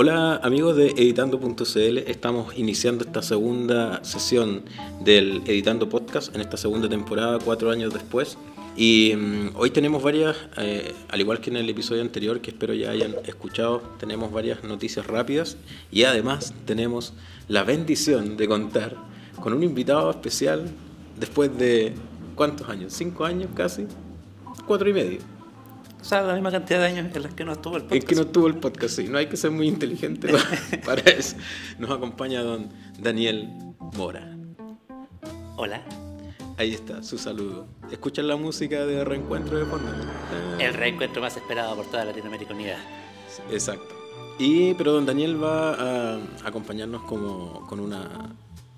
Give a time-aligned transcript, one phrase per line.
[0.00, 4.62] Hola amigos de editando.cl, estamos iniciando esta segunda sesión
[5.02, 8.38] del Editando Podcast en esta segunda temporada, cuatro años después.
[8.76, 12.74] Y mm, hoy tenemos varias, eh, al igual que en el episodio anterior, que espero
[12.74, 15.56] ya hayan escuchado, tenemos varias noticias rápidas
[15.90, 17.12] y además tenemos
[17.48, 18.94] la bendición de contar
[19.42, 20.70] con un invitado especial
[21.18, 21.92] después de,
[22.36, 22.92] ¿cuántos años?
[22.92, 23.88] ¿Cinco años casi?
[24.64, 25.37] Cuatro y medio.
[26.00, 28.08] O sea, la misma cantidad de años en las que no estuvo el En podcast.
[28.08, 29.08] que no estuvo el podcast, sí.
[29.08, 30.44] No hay que ser muy inteligente para,
[30.84, 31.36] para eso.
[31.78, 33.48] Nos acompaña don Daniel
[33.96, 34.34] Mora.
[35.56, 35.82] Hola.
[36.56, 37.66] Ahí está, su saludo.
[37.90, 39.90] ¿Escuchan la música de reencuentro de fondo?
[39.92, 42.78] Ah, El reencuentro más esperado por toda Latinoamérica Unida.
[43.50, 43.94] Exacto.
[44.40, 45.74] Y, pero don Daniel va
[46.14, 48.08] a acompañarnos como, con una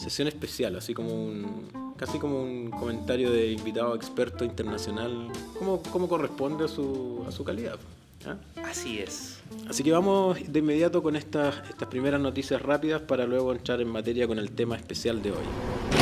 [0.01, 6.09] sesión especial, así como un, casi como un comentario de invitado experto internacional, como, como
[6.09, 7.79] corresponde a su, a su calidad.
[8.27, 8.37] ¿ah?
[8.65, 9.41] Así es.
[9.69, 13.89] Así que vamos de inmediato con estas, estas primeras noticias rápidas para luego entrar en
[13.89, 16.00] materia con el tema especial de hoy.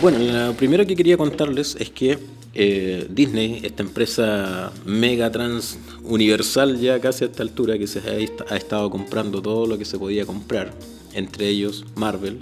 [0.00, 2.18] Bueno, lo primero que quería contarles es que
[2.54, 8.16] eh, Disney, esta empresa mega trans universal ya casi a esta altura, que se ha,
[8.16, 10.72] est- ha estado comprando todo lo que se podía comprar,
[11.14, 12.40] entre ellos Marvel,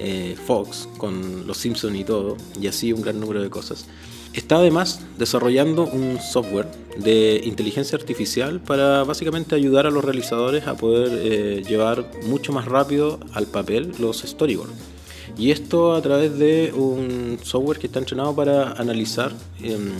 [0.00, 3.86] eh, Fox, con los Simpsons y todo, y así un gran número de cosas.
[4.32, 10.76] Está además desarrollando un software de inteligencia artificial para básicamente ayudar a los realizadores a
[10.76, 14.72] poder eh, llevar mucho más rápido al papel los storyboards.
[15.36, 19.92] Y esto a través de un software que está entrenado para analizar em,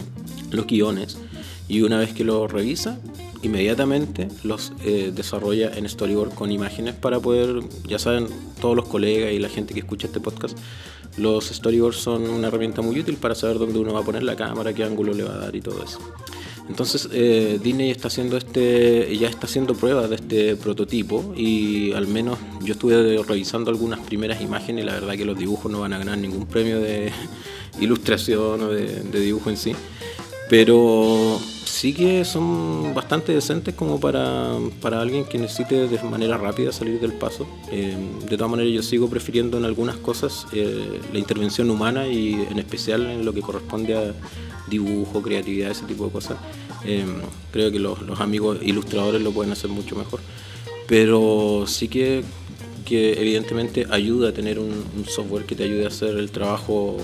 [0.50, 1.18] los guiones.
[1.68, 2.98] Y una vez que los revisa,
[3.42, 8.26] inmediatamente los eh, desarrolla en storyboard con imágenes para poder, ya saben,
[8.60, 10.58] todos los colegas y la gente que escucha este podcast,
[11.16, 14.36] los storyboards son una herramienta muy útil para saber dónde uno va a poner la
[14.36, 16.00] cámara, qué ángulo le va a dar y todo eso.
[16.70, 22.06] Entonces eh, Disney está haciendo este, ya está haciendo pruebas de este prototipo y al
[22.06, 25.94] menos yo estuve revisando algunas primeras imágenes y la verdad que los dibujos no van
[25.94, 27.10] a ganar ningún premio de
[27.80, 29.74] ilustración o de, de dibujo en sí,
[30.48, 36.70] pero sí que son bastante decentes como para, para alguien que necesite de manera rápida
[36.70, 37.48] salir del paso.
[37.72, 37.96] Eh,
[38.28, 42.60] de todas maneras yo sigo prefiriendo en algunas cosas eh, la intervención humana y en
[42.60, 44.14] especial en lo que corresponde a
[44.70, 46.38] dibujo, creatividad, ese tipo de cosas.
[46.84, 47.04] Eh,
[47.52, 50.20] creo que los, los amigos ilustradores lo pueden hacer mucho mejor.
[50.86, 52.24] Pero sí que,
[52.84, 56.96] que evidentemente ayuda a tener un, un software que te ayude a hacer el trabajo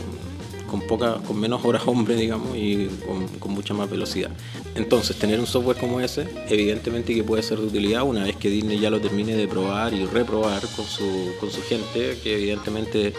[0.66, 4.30] con, poca, con menos horas hombre, digamos, y con, con mucha más velocidad.
[4.74, 8.50] Entonces, tener un software como ese, evidentemente que puede ser de utilidad una vez que
[8.50, 13.14] Disney ya lo termine de probar y reprobar con su, con su gente, que evidentemente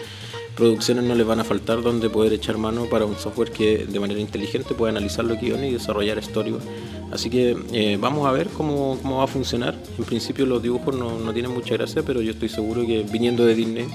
[0.58, 4.00] producciones no les van a faltar donde poder echar mano para un software que de
[4.00, 6.64] manera inteligente pueda analizar los guiones y desarrollar storyboard.
[7.12, 9.76] Así que eh, vamos a ver cómo, cómo va a funcionar.
[9.96, 13.46] En principio los dibujos no, no tienen mucha gracia, pero yo estoy seguro que viniendo
[13.46, 13.86] de Disney,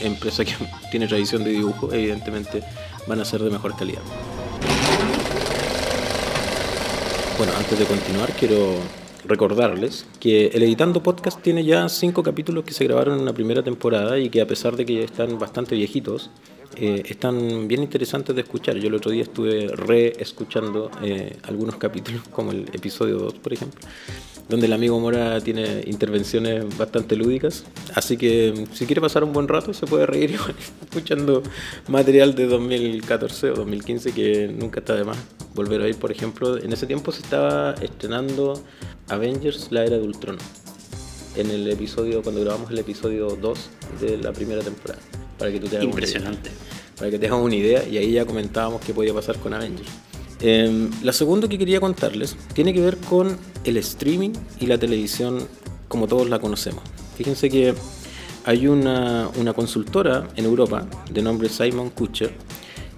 [0.00, 0.54] empresa que
[0.92, 2.62] tiene tradición de dibujo, evidentemente
[3.08, 4.02] van a ser de mejor calidad.
[7.36, 8.78] Bueno, antes de continuar quiero
[9.24, 13.62] recordarles que el Editando Podcast tiene ya cinco capítulos que se grabaron en la primera
[13.62, 16.30] temporada y que a pesar de que ya están bastante viejitos,
[16.76, 18.76] eh, están bien interesantes de escuchar.
[18.76, 23.80] Yo el otro día estuve re-escuchando eh, algunos capítulos, como el episodio 2, por ejemplo,
[24.48, 27.64] donde el amigo Mora tiene intervenciones bastante lúdicas.
[27.94, 30.38] Así que si quiere pasar un buen rato, se puede reír
[30.82, 31.42] escuchando
[31.88, 35.18] material de 2014 o 2015 que nunca está de más
[35.54, 35.96] volver a ir.
[35.96, 38.62] Por ejemplo, en ese tiempo se estaba estrenando
[39.08, 40.38] Avengers, la era de Ultron.
[41.36, 43.70] En el episodio, cuando grabamos el episodio 2
[44.00, 45.00] de la primera temporada.
[45.38, 46.50] Para que tú te hagas una idea Impresionante.
[46.96, 49.88] para que tengan una idea, y ahí ya comentábamos qué podía pasar con Avengers.
[50.40, 55.46] Eh, la segunda que quería contarles tiene que ver con el streaming y la televisión
[55.88, 56.82] como todos la conocemos.
[57.16, 57.74] Fíjense que
[58.44, 62.32] hay una, una consultora en Europa de nombre Simon Kucher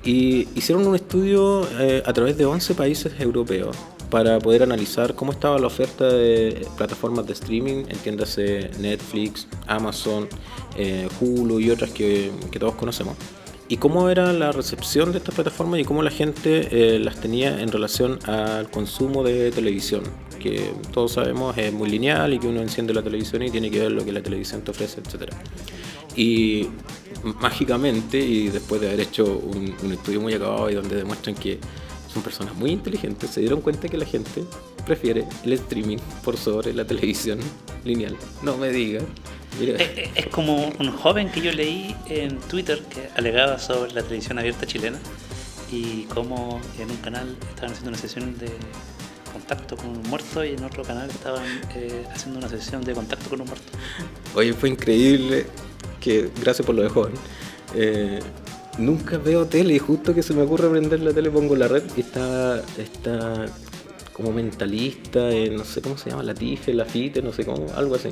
[0.05, 3.77] y hicieron un estudio eh, a través de 11 países europeos
[4.11, 10.29] para poder analizar cómo estaba la oferta de plataformas de streaming, entiéndase Netflix, Amazon,
[10.77, 13.17] eh, Hulu y otras que, que todos conocemos
[13.69, 17.61] y cómo era la recepción de estas plataformas y cómo la gente eh, las tenía
[17.61, 20.03] en relación al consumo de televisión,
[20.39, 23.81] que todos sabemos es muy lineal y que uno enciende la televisión y tiene que
[23.81, 25.33] ver lo que la televisión te ofrece, etc.
[26.15, 26.69] Y
[27.41, 31.59] mágicamente, y después de haber hecho un, un estudio muy acabado y donde demuestran que
[32.17, 34.43] son personas muy inteligentes, se dieron cuenta que la gente
[34.87, 37.39] prefiere el streaming por sobre la televisión
[37.85, 38.17] lineal.
[38.43, 39.05] No me digas.
[39.61, 39.75] Mira.
[39.75, 44.03] Eh, eh, Es como un joven que yo leí en Twitter que alegaba sobre la
[44.03, 44.99] televisión abierta chilena
[45.71, 48.51] y cómo en un canal estaban haciendo una sesión de
[49.31, 53.29] contacto con un muerto y en otro canal estaban eh, haciendo una sesión de contacto
[53.29, 53.73] con un muerto.
[54.35, 55.47] Oye, fue increíble
[56.01, 57.15] que, gracias por lo de joven,
[57.75, 58.21] eh,
[58.79, 61.83] nunca veo tele y justo que se me ocurre prender la tele pongo la red
[61.97, 63.47] y está, está
[64.13, 67.67] como mentalista, eh, no sé cómo se llama, la TIFE, la FITE, no sé cómo,
[67.77, 68.11] algo así.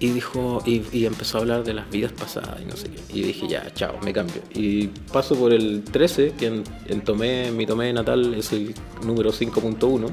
[0.00, 3.00] Y dijo, y, empezó a hablar de las vidas pasadas y no sé qué.
[3.18, 4.42] Y dije, ya, chao, me cambio.
[4.52, 8.74] Y paso por el 13, que en, en tomé, mi tomé natal es el
[9.06, 10.10] número 5.1.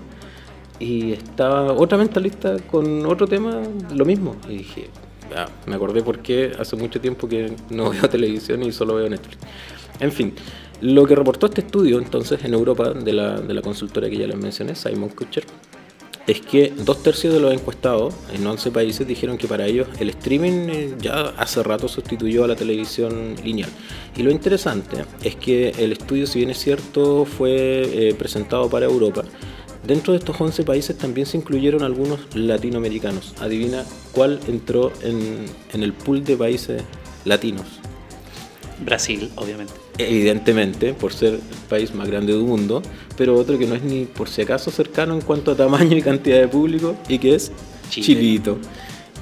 [0.80, 3.62] Y estaba otra mentalista con otro tema,
[3.94, 4.38] lo mismo.
[4.48, 4.90] Y dije,
[5.32, 9.38] ya, me acordé porque hace mucho tiempo que no veo televisión y solo veo Netflix.
[10.00, 10.34] En fin,
[10.82, 14.28] lo que reportó este estudio entonces en Europa de la, de la consultora que ya
[14.28, 15.46] les mencioné, Simon Kutcher,
[16.28, 20.10] es que dos tercios de los encuestados en 11 países dijeron que para ellos el
[20.10, 23.70] streaming eh, ya hace rato sustituyó a la televisión lineal.
[24.16, 28.86] Y lo interesante es que el estudio, si bien es cierto, fue eh, presentado para
[28.86, 29.24] Europa,
[29.92, 33.34] dentro de estos 11 países también se incluyeron algunos latinoamericanos.
[33.42, 33.84] Adivina
[34.14, 36.82] cuál entró en, en el pool de países
[37.26, 37.66] latinos.
[38.86, 39.74] Brasil, obviamente.
[39.98, 42.82] Evidentemente, por ser el país más grande del mundo,
[43.18, 46.02] pero otro que no es ni por si acaso cercano en cuanto a tamaño y
[46.02, 47.52] cantidad de público, y que es
[47.90, 48.06] Chile.
[48.06, 48.58] Chilito.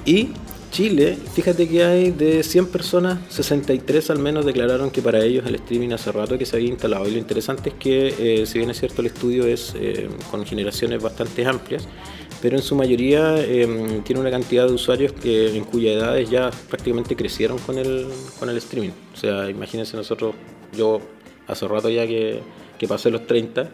[0.06, 0.28] Y
[0.70, 5.56] Chile, fíjate que hay de 100 personas, 63 al menos declararon que para ellos el
[5.56, 7.08] streaming hace rato que se había instalado.
[7.08, 10.46] Y lo interesante es que, eh, si bien es cierto, el estudio es eh, con
[10.46, 11.88] generaciones bastante amplias,
[12.40, 16.50] pero en su mayoría eh, tiene una cantidad de usuarios que, en cuya edades ya
[16.68, 18.06] prácticamente crecieron con el,
[18.38, 18.92] con el streaming.
[19.12, 20.36] O sea, imagínense nosotros,
[20.76, 21.00] yo
[21.50, 22.40] hace rato ya que,
[22.78, 23.68] que pasé los 30,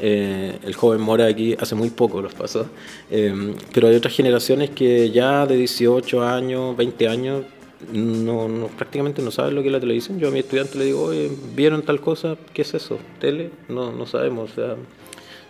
[0.00, 2.66] eh, el joven Mora aquí hace muy poco los pasó,
[3.10, 7.44] eh, pero hay otras generaciones que ya de 18 años, 20 años,
[7.92, 10.18] no, no- prácticamente no saben lo que es la televisión.
[10.20, 12.36] Yo a mi estudiante le digo, oye, ¿vieron tal cosa?
[12.54, 12.98] ¿Qué es eso?
[13.20, 13.50] ¿Tele?
[13.68, 14.52] No, no sabemos.
[14.52, 14.76] O sea,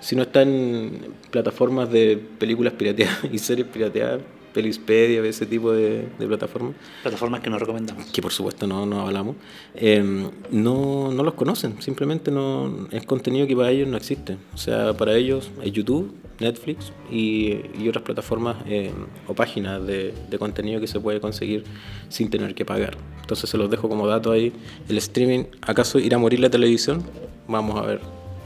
[0.00, 4.20] si no está en plataformas de películas pirateadas y series pirateadas,
[4.52, 8.06] Pelispedia, ese tipo de, de plataformas, Plataformas que no recomendamos.
[8.06, 9.36] que por supuesto no, no hablamos,
[9.74, 10.02] eh,
[10.50, 14.36] no, no los conocen, simplemente no es contenido que para ellos no existe.
[14.54, 18.90] O sea, para ellos es YouTube, Netflix y, y otras plataformas eh,
[19.26, 21.64] o páginas de, de contenido que se puede conseguir
[22.08, 22.96] sin tener que pagar.
[23.20, 24.52] Entonces se los dejo como dato ahí.
[24.88, 27.02] El streaming, ¿acaso irá a morir la televisión?
[27.48, 28.00] Vamos a ver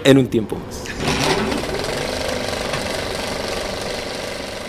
[0.04, 1.15] en un tiempo más.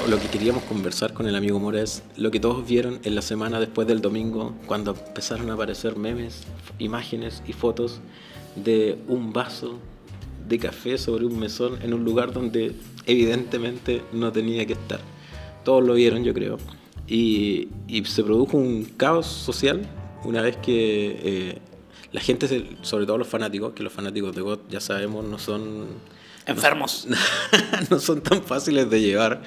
[0.10, 3.22] Lo que queríamos conversar con el amigo Mora es lo que todos vieron en la
[3.22, 6.44] semana después del domingo, cuando empezaron a aparecer memes,
[6.80, 8.00] imágenes y fotos
[8.56, 9.80] de un vaso
[10.48, 12.74] de café sobre un mesón en un lugar donde
[13.06, 15.02] evidentemente no tenía que estar.
[15.66, 16.58] Todos lo vieron, yo creo.
[17.06, 19.82] Y, y se produjo un caos social
[20.24, 21.58] una vez que eh,
[22.14, 22.48] la gente,
[22.82, 25.88] sobre todo los fanáticos, que los fanáticos de God ya sabemos no son
[26.48, 27.08] Enfermos.
[27.90, 29.42] no son tan fáciles de llevar.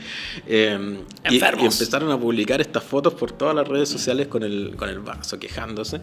[0.47, 0.99] Eh,
[1.31, 1.62] y, Enfermos.
[1.62, 5.00] y empezaron a publicar estas fotos por todas las redes sociales con el, con el
[5.00, 6.00] vaso, quejándose.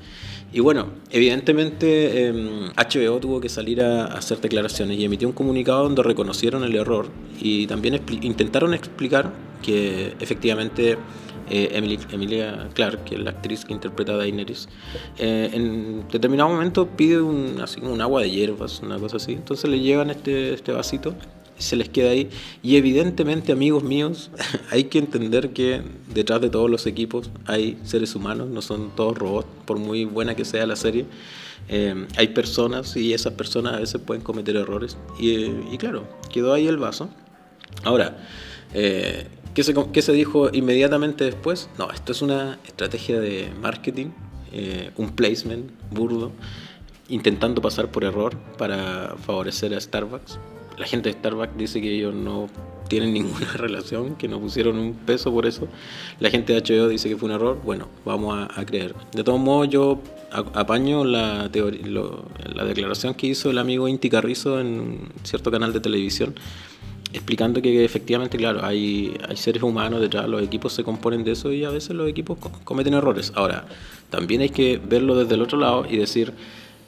[0.52, 5.34] Y bueno, evidentemente eh, HBO tuvo que salir a, a hacer declaraciones y emitió un
[5.34, 7.08] comunicado donde reconocieron el error
[7.40, 10.98] y también expli- intentaron explicar que efectivamente
[11.50, 14.68] eh, Emily- Emilia Clarke, que es la actriz que interpreta a Daenerys,
[15.18, 19.34] eh, en determinado momento pide un, así un agua de hierbas, una cosa así.
[19.34, 21.14] Entonces le llevan este, este vasito
[21.60, 22.30] y se les queda ahí.
[22.62, 24.30] Y evidentemente, amigos míos,
[24.72, 25.82] hay que entender que
[26.14, 30.36] detrás de todos los equipos hay seres humanos, no son todos robots, por muy buena
[30.36, 31.06] que sea la serie.
[31.70, 34.98] Eh, hay personas y esas personas a veces pueden cometer errores.
[35.20, 37.10] Y, y claro, quedó ahí el vaso.
[37.84, 38.18] Ahora,
[38.74, 39.28] eh,
[39.58, 41.68] ¿qué, se, qué se dijo inmediatamente después?
[41.80, 44.10] No, esto es una estrategia de marketing,
[44.52, 46.32] eh, un placement burdo,
[47.10, 50.38] intentando pasar por error para favorecer a Starbucks.
[50.78, 52.50] La gente de Starbucks dice que ellos no
[52.88, 55.68] tienen ninguna relación, que no pusieron un peso por eso.
[56.20, 57.60] La gente de HBO dice que fue un error.
[57.66, 58.94] Bueno, vamos a, a creer.
[59.12, 60.00] De todos modos, yo
[60.54, 61.50] apaño la,
[61.84, 66.36] lo- la declaración que hizo el amigo Inti Carrizo en cierto canal de televisión
[67.14, 71.52] explicando que efectivamente, claro, hay, hay seres humanos detrás, los equipos se componen de eso
[71.54, 73.32] y a veces los equipos co- cometen errores.
[73.36, 73.66] Ahora,
[74.10, 76.34] también hay que verlo desde el otro lado y decir,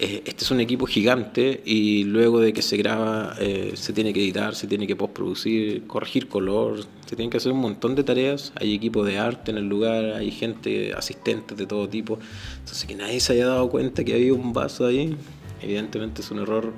[0.02, 4.14] eh, este es un equipo gigante y luego de que se graba eh, se tiene
[4.14, 8.04] que editar, se tiene que postproducir, corregir color, se tienen que hacer un montón de
[8.04, 12.18] tareas, hay equipos de arte en el lugar, hay gente, asistentes de todo tipo,
[12.60, 15.16] entonces que nadie se haya dado cuenta que había un vaso ahí,
[15.62, 16.72] evidentemente es un error.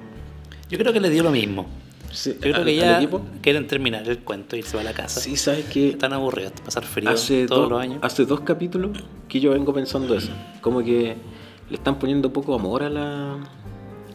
[0.70, 1.68] Yo creo que le dio lo mismo.
[2.12, 3.00] Sí, Yo creo que ya
[3.41, 5.20] quieren terminar el cuento y irse a la casa.
[5.22, 8.00] Sí, sabes que Están aburridos, pasar frío hace, todos dos- los años.
[8.01, 8.91] hace dos capítulos
[9.30, 10.32] que yo vengo pensando eso.
[10.62, 11.15] Como que
[11.70, 13.38] le están poniendo poco amor a la,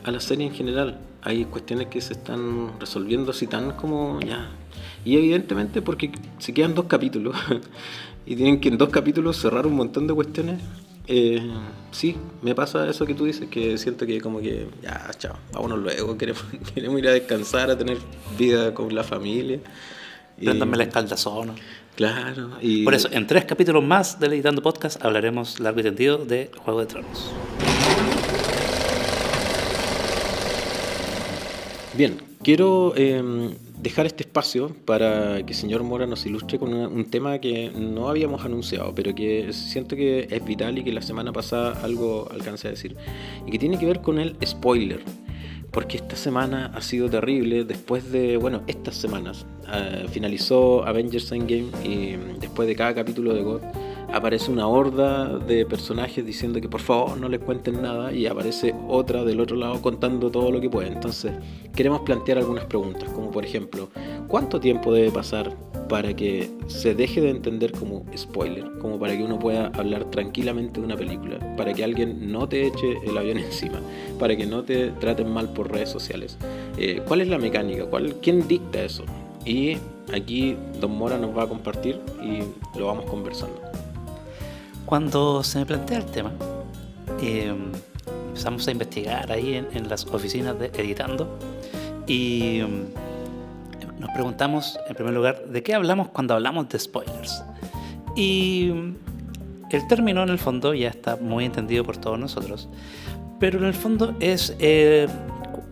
[0.05, 0.99] a la serie en general.
[1.23, 4.51] Hay cuestiones que se están resolviendo así tan como ya.
[5.05, 7.35] Y evidentemente porque se quedan dos capítulos
[8.27, 10.61] y tienen que en dos capítulos cerrar un montón de cuestiones.
[11.09, 11.41] Eh,
[11.93, 15.79] sí, me pasa eso que tú dices, que siento que como que ya, chao, vámonos
[15.79, 16.45] luego, queremos,
[16.75, 17.99] queremos ir a descansar, a tener
[18.37, 19.61] vida con la familia.
[20.37, 21.55] Préndame la escaldazona.
[21.95, 22.51] Claro.
[22.61, 22.85] Y...
[22.85, 26.81] Por eso, en tres capítulos más de Editando Podcast hablaremos largo y tendido de Juego
[26.81, 27.33] de Tronos.
[31.97, 37.11] Bien, quiero em, dejar este espacio para que el señor Mora nos ilustre con un
[37.11, 41.33] tema que no habíamos anunciado, pero que siento que es vital y que la semana
[41.33, 42.97] pasada algo alcancé a decir,
[43.47, 45.01] y que tiene que ver con el spoiler
[45.71, 47.65] porque esta semana ha sido terrible.
[47.65, 53.43] Después de, bueno, estas semanas uh, finalizó Avengers Endgame y después de cada capítulo de
[53.43, 53.61] God
[54.17, 58.75] aparece una horda de personajes diciendo que por favor no les cuenten nada y aparece
[58.89, 60.89] otra del otro lado contando todo lo que puede.
[60.89, 61.33] Entonces,
[61.75, 63.89] queremos plantear algunas preguntas, como por ejemplo,
[64.27, 65.55] ¿cuánto tiempo debe pasar
[65.89, 70.81] para que se deje de entender como spoiler, como para que uno pueda hablar tranquilamente
[70.81, 73.81] de una película, para que alguien no te eche el avión encima,
[74.19, 76.39] para que no te traten mal por redes sociales.
[76.79, 77.85] Eh, ¿Cuál es la mecánica?
[77.87, 79.05] ¿Cuál, ¿Quién dicta eso?
[79.45, 79.77] Y
[80.13, 83.61] aquí Don Mora nos va a compartir y lo vamos conversando.
[84.87, 86.33] Cuando se me plantea el tema,
[87.21, 87.53] eh,
[88.29, 91.39] empezamos a investigar ahí en, las oficinas de Editando
[92.07, 97.43] y mm, nos preguntamos, en primer lugar, ¿de qué hablamos cuando hablamos de spoilers?
[98.15, 98.97] Y mm,
[99.71, 102.69] el término en el fondo ya está muy entendido por todos nosotros,
[103.41, 105.09] pero en el fondo es eh,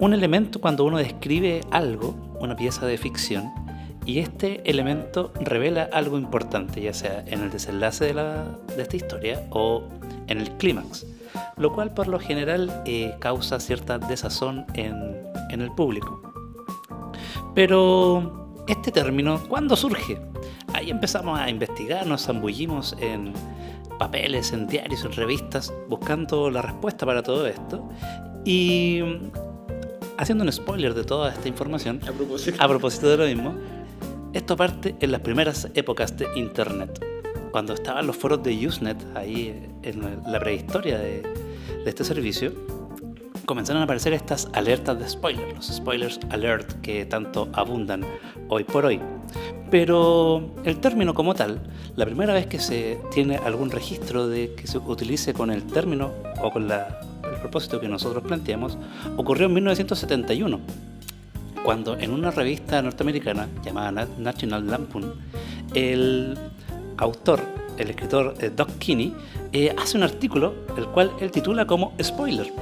[0.00, 3.52] un elemento cuando uno describe algo, una pieza de ficción,
[4.04, 8.96] y este elemento revela algo importante, ya sea en el desenlace de, la, de esta
[8.96, 9.84] historia o
[10.26, 11.06] en el clímax,
[11.56, 16.20] lo cual por lo general eh, causa cierta desazón en, en el público.
[17.54, 20.18] Pero este término, ¿cuándo surge?
[20.72, 23.32] Ahí empezamos a investigar, nos zambullimos en
[23.98, 27.88] papeles, en diarios, en revistas, buscando la respuesta para todo esto.
[28.44, 29.00] Y
[30.18, 33.54] haciendo un spoiler de toda esta información, a propósito, a propósito de lo mismo,
[34.34, 37.02] esto parte en las primeras épocas de Internet,
[37.52, 41.22] cuando estaban los foros de Usenet, ahí en la prehistoria de,
[41.86, 42.52] este servicio,
[43.46, 48.04] comenzaron a aparecer estas alertas de spoilers, los spoilers alert que tanto abundan
[48.48, 49.00] hoy por hoy.
[49.70, 51.60] Pero el término como tal,
[51.94, 56.10] la primera vez que se tiene algún registro de que se utilice con el término
[56.42, 58.78] o con el propósito que nosotros planteamos,
[59.16, 60.60] ocurrió en 1971
[61.64, 65.14] cuando en una revista norteamericana llamada National Lampoon,
[65.74, 66.36] el
[66.98, 67.40] autor,
[67.78, 69.14] el escritor eh, Doc Kinney,
[69.52, 72.52] eh, hace un artículo el cual él titula como Spoiler.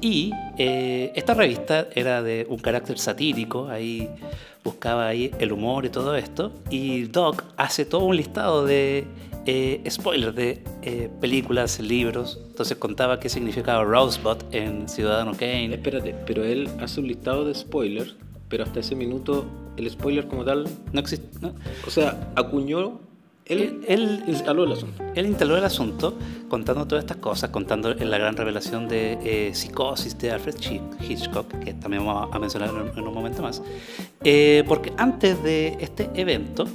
[0.00, 4.08] Y eh, esta revista era de un carácter satírico, ahí
[4.62, 9.06] buscaba ahí el humor y todo esto, y Doc hace todo un listado de
[9.88, 15.74] spoilers de películas, libros, entonces contaba qué significaba Rosebud en Ciudadano Kane.
[15.74, 18.14] Espérate, pero él hace un listado de spoilers
[18.48, 21.28] pero hasta ese minuto el spoiler como tal no existe.
[21.86, 23.00] O sea, acuñó,
[23.44, 25.02] él, él, instaló el asunto.
[25.14, 26.14] Él instaló el asunto
[26.48, 30.56] contando todas estas cosas, contando en la gran revelación de eh, Psicosis de Alfred
[31.00, 33.62] Hitchcock, que también vamos a mencionar en, un momento más.
[34.24, 36.66] Eh, porque antes de este evento,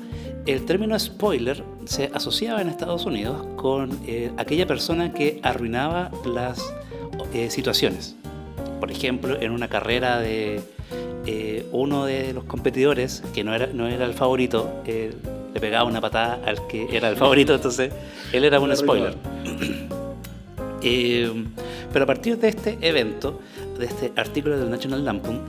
[0.46, 6.74] el término spoiler se asociaba en Estados Unidos con eh, aquella persona que arruinaba las
[7.50, 8.16] situaciones.
[8.80, 10.62] Por ejemplo, en una carrera de
[11.26, 15.14] eh, uno de los competidores, que no era, no era el favorito, eh,
[15.54, 17.94] le pegaba una patada al que era el favorito, entonces
[18.34, 19.16] él era un spoiler.
[20.82, 21.32] Eh,
[21.94, 23.40] pero a partir de este evento,
[23.80, 25.40] de este artículo del National Lampoon,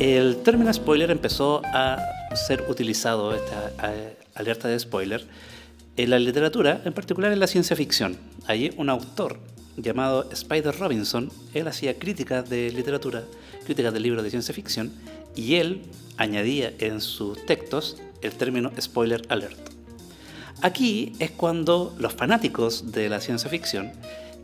[0.00, 1.96] el término spoiler empezó a
[2.34, 3.70] ser utilizado, esta
[4.40, 5.26] alerta de spoiler,
[5.96, 8.16] en la literatura, en particular en la ciencia ficción.
[8.46, 9.38] Allí un autor
[9.76, 13.24] llamado Spider Robinson, él hacía críticas de literatura,
[13.64, 14.92] críticas de libros de ciencia ficción,
[15.36, 15.82] y él
[16.16, 19.58] añadía en sus textos el término spoiler alert.
[20.62, 23.92] Aquí es cuando los fanáticos de la ciencia ficción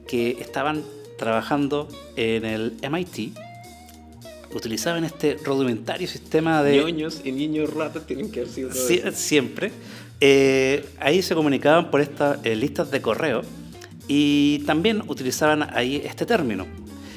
[0.08, 0.82] que estaban
[1.18, 3.36] trabajando en el MIT
[4.56, 6.78] utilizaban este rudimentario sistema de...
[6.78, 9.72] Ñoños y niños ratas tienen que haber sido Siempre.
[10.20, 13.42] Eh, ahí se comunicaban por estas eh, listas de correo
[14.08, 16.66] y también utilizaban ahí este término.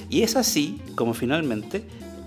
[0.09, 1.83] Y es así como finalmente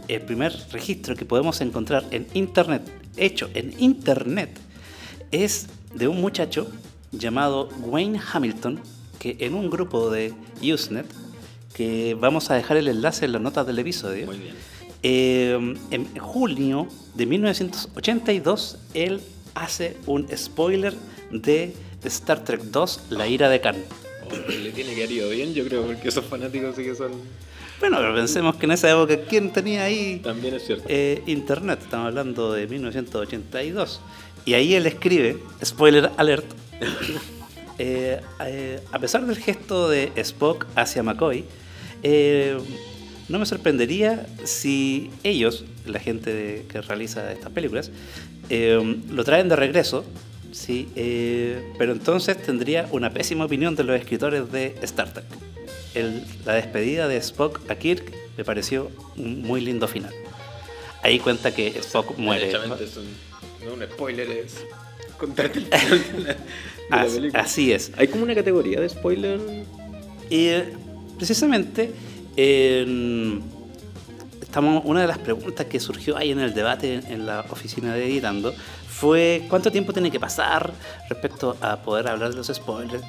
[0.09, 2.83] el primer registro que podemos encontrar en Internet,
[3.17, 4.59] hecho en Internet,
[5.31, 6.69] es de un muchacho
[7.11, 8.81] llamado Wayne Hamilton,
[9.19, 11.07] que en un grupo de Usenet,
[11.75, 14.27] que vamos a dejar el enlace en las notas del episodio.
[14.27, 14.55] Muy bien.
[15.03, 19.21] Eh, en junio de 1982, él
[19.55, 20.95] hace un spoiler
[21.31, 23.77] de Star Trek 2, La ira de Khan.
[24.27, 27.13] Oh, le tiene que haber ido bien, yo creo, porque esos fanáticos sí que son.
[27.81, 30.85] Bueno, pero pensemos que en esa época, ¿quién tenía ahí También es cierto.
[30.89, 31.81] eh, internet?
[31.83, 34.01] Estamos hablando de 1982.
[34.45, 36.45] Y ahí él escribe, spoiler alert,
[37.79, 41.45] eh, eh, a pesar del gesto de Spock hacia McCoy,
[42.03, 42.57] eh,
[43.33, 47.91] no me sorprendería si ellos, la gente de- que realiza estas películas,
[48.51, 50.05] eh, lo traen de regreso,
[50.53, 55.25] sí, eh, pero entonces tendría una pésima opinión de los escritores de Star Trek.
[55.95, 60.13] El- la despedida de Spock a Kirk me pareció un muy lindo final.
[61.03, 62.49] Ahí cuenta que Spock muere.
[62.51, 63.07] Es un,
[63.67, 64.55] no un spoiler, es
[65.19, 66.37] contarte el final de la, de
[66.91, 67.43] la Así, película.
[67.43, 67.93] así es.
[67.97, 69.41] Hay como una categoría de spoiler.
[70.31, 70.65] Y eh,
[71.19, 71.91] precisamente
[72.37, 73.43] en-
[74.41, 78.05] estamos, una de las preguntas que surgió ahí en el debate en, la oficina de
[78.07, 78.53] Editando
[78.89, 80.73] fue cuánto tiempo tiene que pasar
[81.09, 83.03] respecto a poder hablar de los spoilers.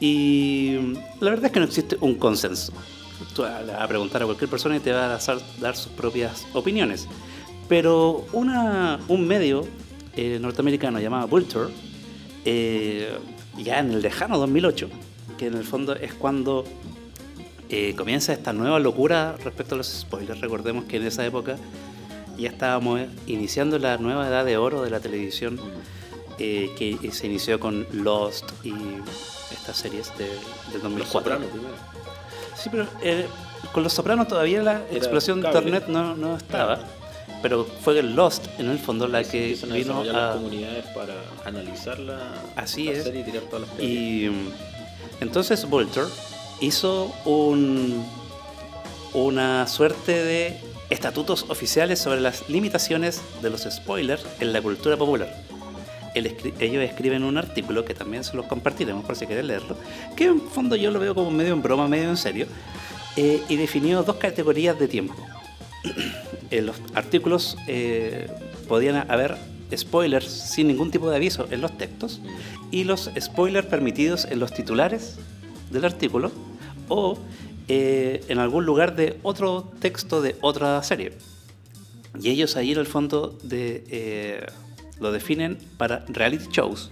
[0.00, 0.76] Y
[1.20, 2.72] la verdad es que no existe un consenso.
[3.34, 5.18] Tú vas a preguntar a cualquier persona y te va a
[5.60, 7.08] dar sus propias opiniones.
[7.68, 9.66] Pero una, un medio
[10.16, 11.72] eh, norteamericano llamado Vulture,
[12.44, 13.10] eh,
[13.58, 14.88] ya en el lejano 2008,
[15.36, 16.64] que en el fondo es cuando
[17.68, 20.40] eh, comienza esta nueva locura respecto a los spoilers.
[20.40, 21.56] Recordemos que en esa época
[22.38, 25.58] ya estábamos iniciando la nueva edad de oro de la televisión,
[26.38, 28.74] eh, que se inició con Lost y
[29.52, 31.10] estas series de, del Los 2004.
[31.32, 31.74] Sopranos primero.
[32.56, 33.26] Sí, pero eh,
[33.72, 35.48] con Los Sopranos todavía la explosión de.
[35.48, 36.78] Internet no, no estaba.
[37.42, 40.34] Pero fue Lost, en el fondo, la que Empiezan a vino desarrollar las a...
[40.34, 42.18] comunidades para analizarla,
[42.56, 43.04] Así la es.
[43.04, 43.92] serie y tirar todas las teorías.
[43.92, 44.52] Y mm,
[45.20, 46.06] entonces Vulture
[46.60, 48.04] hizo un,
[49.14, 55.34] una suerte de estatutos oficiales sobre las limitaciones de los spoilers en la cultura popular.
[56.14, 59.76] Escri- ellos escriben un artículo que también se los compartiremos por si quieren leerlo,
[60.16, 62.46] que en fondo yo lo veo como medio en broma, medio en serio,
[63.16, 65.14] eh, y definió dos categorías de tiempo.
[66.50, 68.28] en los artículos eh,
[68.68, 69.36] podían haber
[69.76, 72.20] spoilers sin ningún tipo de aviso en los textos
[72.70, 75.18] y los spoilers permitidos en los titulares
[75.70, 76.30] del artículo
[76.88, 77.18] o
[77.68, 81.12] eh, en algún lugar de otro texto de otra serie.
[82.20, 84.46] Y ellos ahí en el fondo de, eh,
[85.00, 86.90] lo definen para reality shows,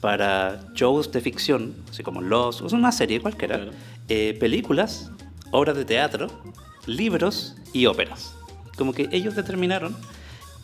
[0.00, 3.72] para shows de ficción, así como Los, es una serie cualquiera, Claro.
[4.08, 5.10] eh, películas,
[5.50, 6.28] obras de teatro,
[6.86, 8.34] libros y óperas.
[8.76, 9.96] Como que ellos determinaron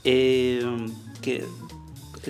[0.05, 1.45] que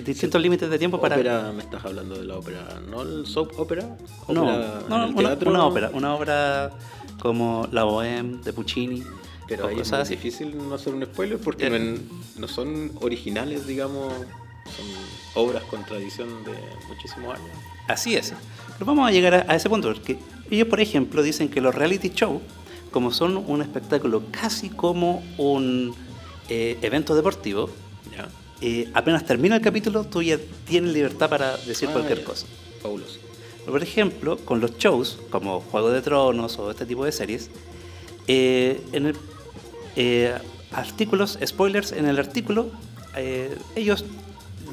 [0.03, 1.15] distintos límites de tiempo para...
[1.15, 3.97] Ópera, me estás hablando de la ópera, ¿no el soap opera?
[4.27, 6.71] No, Ópera no, una, teatro, una ópera, una obra
[7.19, 9.03] como La Bohème de Puccini,
[9.47, 10.15] Pero ahí es muy así.
[10.15, 11.99] difícil no hacer un spoiler porque Eh.
[12.37, 14.85] no, son originales, digamos, son
[15.43, 16.53] obras con tradición de
[16.87, 17.49] muchísimos años.
[17.87, 18.33] Así es.
[18.73, 20.17] Pero vamos a llegar a, a ese punto, porque
[20.51, 22.41] ellos, por ejemplo, dicen que los reality shows,
[22.91, 25.93] como son un espectáculo casi como un
[26.49, 27.69] eh, evento deportivo.
[28.61, 32.25] Eh, apenas termina el capítulo, tú ya tienes libertad para decir Ah, cualquier ya.
[32.25, 32.45] cosa.
[32.81, 33.19] Fabuloso.
[33.65, 37.49] Por ejemplo, con los shows, como Juego de Tronos o este tipo de series,
[38.27, 39.15] eh, en el,
[39.95, 40.33] eh,
[40.71, 42.71] artículos, spoilers en el artículo,
[43.15, 44.05] eh, ellos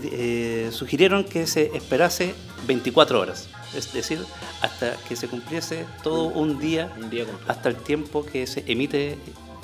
[0.04, 2.34] eh, sugirieron que se esperase
[2.66, 4.18] 24 horas, es decir,
[4.60, 9.16] hasta que se cumpliese todo un día, Un día hasta el tiempo que se emite,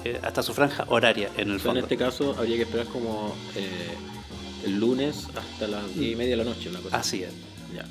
[0.04, 1.80] eh, hasta su franja horaria en el O sea, en fondo.
[1.80, 3.68] este caso habría que esperar como eh,
[4.64, 7.32] el lunes hasta las 10 y media de la noche, una cosa Así es.
[7.74, 7.84] Ya.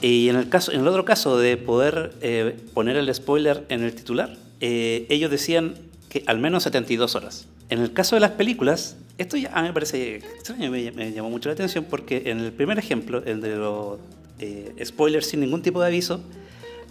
[0.00, 3.82] Y en el, caso, en el otro caso de poder eh, poner el spoiler en
[3.82, 5.74] el titular, eh, ellos decían
[6.08, 7.46] que al menos 72 horas.
[7.70, 11.12] En el caso de las películas, esto ya a mí me parece extraño, me, me
[11.12, 13.98] llamó mucho la atención porque en el primer ejemplo, el de los
[14.40, 16.20] eh, spoilers sin ningún tipo de aviso,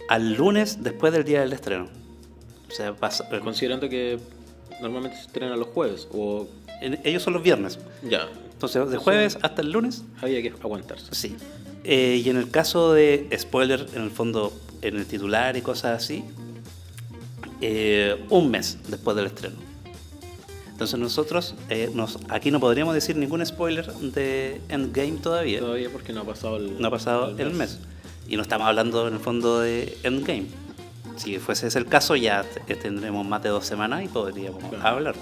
[0.08, 1.88] al lunes después del día del estreno.
[2.68, 4.18] O sea, pasa- Considerando que
[4.80, 6.48] normalmente se estrena los jueves, o
[6.80, 7.78] en- ellos son los viernes.
[8.08, 11.06] ya, Entonces, de jueves hasta el lunes, había que aguantarse.
[11.14, 11.36] Sí.
[11.84, 16.02] Eh, y en el caso de spoiler, en el fondo, en el titular y cosas
[16.02, 16.24] así,
[17.60, 19.56] eh, un mes después del estreno.
[20.72, 25.60] Entonces nosotros eh, nos, aquí no podríamos decir ningún spoiler de Endgame todavía.
[25.60, 27.78] Todavía porque no ha pasado el, No ha pasado el mes.
[28.26, 30.46] Y no estamos hablando en el fondo de Endgame.
[31.16, 32.44] Si fuese ese el caso, ya
[32.82, 34.86] tendremos más de dos semanas y podríamos Claro.
[34.86, 35.14] hablar.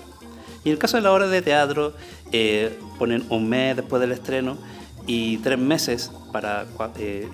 [0.65, 1.93] Y en el caso de la obra de teatro,
[2.31, 4.57] eh, ponen un mes después del estreno
[5.07, 6.67] y tres meses para
[6.99, 7.29] eh,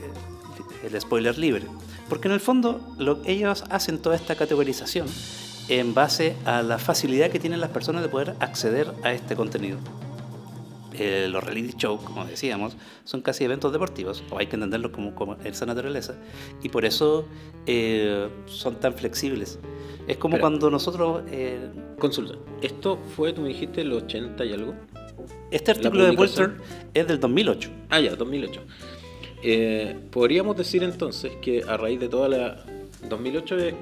[0.83, 1.65] el spoiler libre.
[2.09, 5.07] Porque en el fondo lo, ellos hacen toda esta categorización
[5.69, 9.77] en base a la facilidad que tienen las personas de poder acceder a este contenido.
[10.99, 15.15] Eh, los reality shows, como decíamos, son casi eventos deportivos, o hay que entenderlos como,
[15.15, 16.17] como esa naturaleza,
[16.63, 17.27] y por eso
[17.67, 19.59] eh, son tan flexibles.
[20.09, 21.23] Es como Pero- cuando nosotros...
[21.31, 22.35] eh, Consulta.
[22.63, 24.75] ¿Esto fue, tú me dijiste, el 80 y algo?
[25.51, 26.17] este artículo de?
[26.17, 26.53] Vulture
[26.95, 27.71] es del 2008.
[27.91, 28.61] Ah, ya, 2008.
[29.43, 32.65] Eh, Podríamos decir entonces que a raíz de toda la...
[33.09, 33.75] 2008 es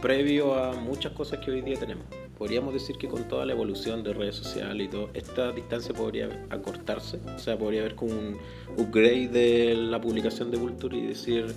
[0.00, 2.04] previo a muchas cosas que hoy día tenemos.
[2.38, 6.28] Podríamos decir que con toda la evolución de redes sociales y todo, esta distancia podría
[6.50, 7.18] acortarse.
[7.34, 8.38] O sea, podría haber como un
[8.76, 11.54] upgrade de la publicación de Vulture y decir...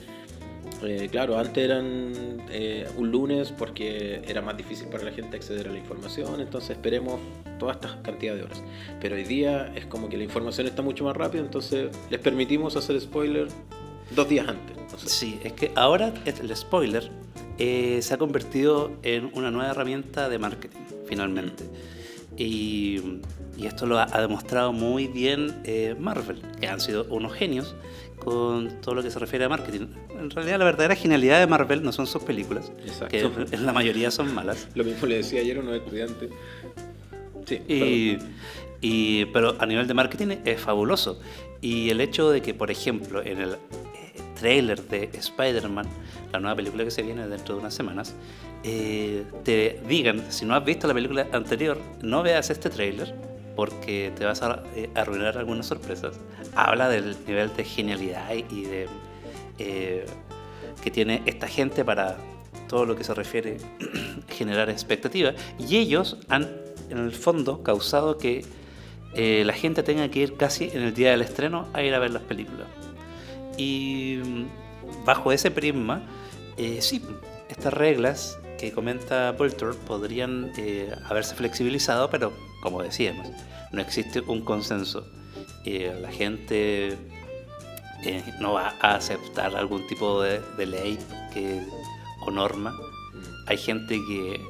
[0.83, 2.13] eh, claro, antes eran
[2.49, 6.71] eh, un lunes porque era más difícil para la gente acceder a la información, entonces
[6.71, 7.19] esperemos
[7.59, 8.63] toda esta cantidad de horas.
[9.01, 12.77] Pero hoy día es como que la información está mucho más rápida, entonces les permitimos
[12.77, 13.49] hacer spoiler
[14.15, 14.77] dos días antes.
[14.77, 15.09] no sé.
[15.09, 17.11] Sí, es que ahora el spoiler
[17.59, 21.65] eh, se ha convertido en una nueva herramienta de marketing, finalmente.
[22.37, 23.19] Y,
[23.57, 27.75] y esto lo ha, ha demostrado muy bien eh, Marvel, que han sido unos genios
[28.17, 29.87] con todo lo que se refiere a marketing.
[30.17, 33.09] En realidad, la verdadera genialidad de Marvel no son sus películas, Exacto.
[33.09, 34.67] que en la mayoría son malas.
[34.75, 36.29] Lo mismo le decía ayer a unos estudiantes.
[37.45, 38.17] Sí,
[38.81, 41.19] Y, pero a nivel de marketing es fabuloso.
[41.61, 43.55] Y el hecho de que, por ejemplo, en el
[44.39, 45.87] trailer de Spider-Man,
[46.31, 48.15] la nueva película que se viene dentro de unas semanas,
[48.63, 53.13] eh, te digan, si no has visto la película anterior, no veas este trailer
[53.55, 56.17] porque te vas a eh, arruinar algunas sorpresas.
[56.55, 58.87] Habla del nivel de genialidad y de
[59.57, 60.05] eh,
[60.81, 62.15] que tiene esta gente para
[62.69, 63.57] todo lo que se refiere
[64.29, 65.35] a generar expectativas.
[65.57, 66.47] Y ellos han,
[66.89, 68.45] en el fondo, causado que
[69.13, 71.99] eh, la gente tenga que ir casi en el día del estreno a ir a
[71.99, 72.67] ver las películas.
[73.59, 74.19] Y
[75.05, 76.07] bajo ese prisma,
[76.57, 77.01] eh, sí,
[77.49, 83.27] estas reglas que comenta Vulture podrían eh, haberse flexibilizado, pero como decíamos,
[83.71, 85.07] no existe un consenso.
[85.65, 86.97] Eh, la gente
[88.03, 90.99] eh, no va a aceptar algún tipo de, ley
[92.25, 92.73] o norma.
[93.47, 94.41] Hay gente que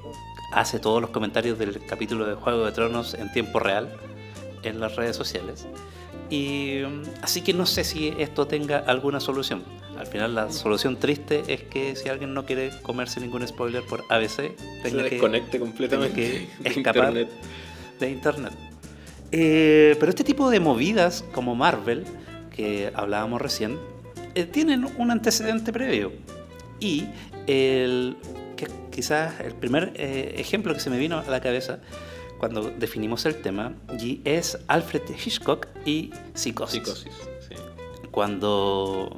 [0.54, 3.92] hace todos los comentarios del capítulo de Juego de Tronos en tiempo real
[4.64, 5.68] en las redes sociales.
[6.30, 6.82] Y
[7.22, 9.64] así que no sé si esto tenga alguna solución.
[9.98, 14.06] Al final la solución triste es que si alguien no quiere comerse ningún spoiler por
[14.10, 17.30] ABC, se tenga que, desconecte completamente tenga que de escapar internet.
[18.00, 18.54] de internet.
[19.32, 22.06] Eh, pero este tipo de movidas como Marvel,
[22.56, 23.78] que hablábamos recién,
[24.36, 26.12] eh, tienen un antecedente previo.
[26.80, 27.06] Y
[27.48, 28.16] el,
[28.56, 31.80] que quizás el primer eh, ejemplo que se me vino a la cabeza
[32.40, 36.82] cuando definimos el tema y es Alfred Hitchcock y Psicosis.
[36.82, 37.14] Psicosis.
[37.48, 37.56] sí.
[38.10, 39.16] Cuando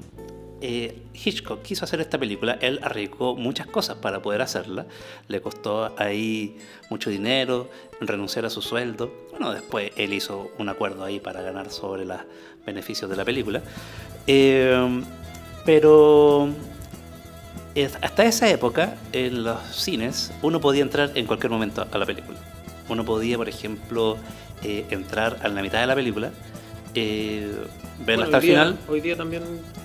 [0.59, 4.85] eh, Hitchcock quiso hacer esta película, él arriesgó muchas cosas para poder hacerla.
[5.27, 6.57] Le costó ahí
[6.89, 9.11] mucho dinero, renunciar a su sueldo.
[9.31, 12.19] Bueno, después él hizo un acuerdo ahí para ganar sobre los
[12.65, 13.61] beneficios de la película.
[14.27, 15.03] Eh,
[15.65, 16.49] pero
[18.01, 22.37] hasta esa época, en los cines, uno podía entrar en cualquier momento a la película.
[22.91, 24.17] Uno podía, por ejemplo,
[24.63, 26.31] eh, entrar a la mitad de la película,
[26.93, 27.49] eh,
[27.99, 28.79] verla Bueno, hasta el día- final.
[28.89, 29.43] Hoy día también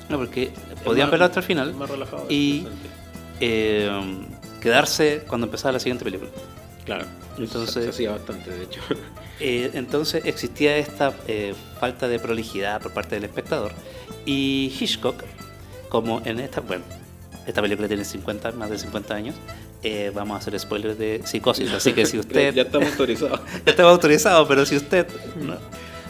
[0.09, 0.51] No, porque
[0.85, 2.27] podían más- verla hasta el final más relajado.
[2.29, 2.67] y
[3.41, 3.91] eh,
[4.61, 6.31] quedarse cuando empezaba la siguiente película.
[6.85, 7.05] Claro.
[7.39, 8.81] entonces- Se, se hacía bastante, de hecho.
[9.39, 13.71] Eh, entonces existía esta eh, falta de prolijidad por parte del espectador
[14.25, 15.23] y Hitchcock,
[15.91, 16.85] como en esta, bueno,
[17.47, 19.35] esta película tiene 50, más de 50 años,
[19.83, 23.41] eh, vamos a hacer spoilers de psicosis, así que si usted ya estamos autorizados.
[23.67, 25.07] estaba autorizado, pero si usted...
[25.37, 25.57] no.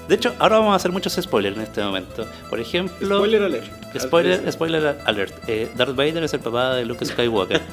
[0.08, 2.26] De hecho, ahora vamos a hacer muchos spoilers en este momento.
[2.48, 3.16] Por ejemplo...
[3.16, 3.66] Spoiler alert.
[3.98, 5.34] Spoiler, spoiler alert.
[5.48, 7.60] Eh, Darth Vader es el papá de Luke Skywalker.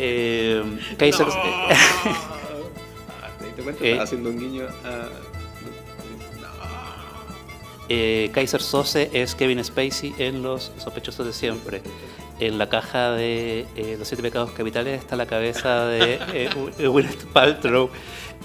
[0.00, 0.62] Eh,
[0.96, 1.26] Kaiser,
[3.56, 3.82] ¿Te cuenta?
[3.82, 3.88] Eh.
[3.88, 5.08] Estaba haciendo un guiño a.
[8.32, 11.82] Kaiser Sose es Kevin Spacey en Los Sospechosos de Siempre.
[12.40, 16.50] En la caja de eh, Los Siete Pecados Capitales está la cabeza de eh,
[16.86, 17.90] Gwyneth Paltrow.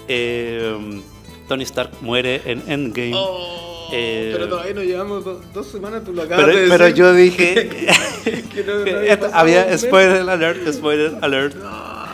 [0.08, 1.00] Eh,
[1.48, 3.12] Tony Stark muere en Endgame.
[3.14, 6.84] Oh, Eh, pero todavía no llevamos do- dos semanas, tú lo acabas pero, de pero
[6.84, 6.98] decir.
[6.98, 7.68] yo dije...
[8.24, 11.54] que no- no que había spoiler alert, spoiler alert.
[11.54, 12.04] No,